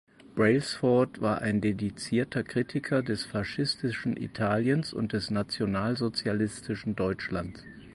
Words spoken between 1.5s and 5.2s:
dezidierter Kritiker des faschistischen Italiens und